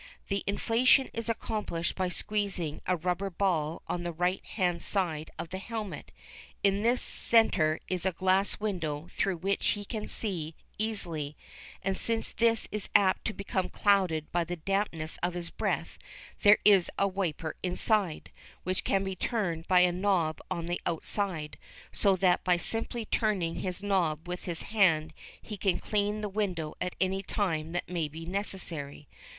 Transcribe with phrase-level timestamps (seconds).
[0.29, 5.49] The inflation is accomplished by squeezing a rubber ball on the right hand side of
[5.49, 6.11] the helmet.
[6.63, 11.37] In the centre is a glass window through which he can see easily,
[11.83, 15.99] and since this is apt to become clouded by the dampness of his breath
[16.41, 18.31] there is a wiper inside,
[18.63, 21.59] which can be turned by a knob on the outside,
[21.91, 26.73] so that by simply turning his knob with his hand he can clean the window
[26.81, 29.07] at any time that may be necessary.